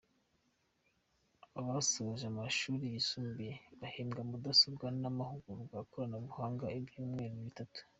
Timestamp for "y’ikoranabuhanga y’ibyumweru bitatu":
5.81-7.81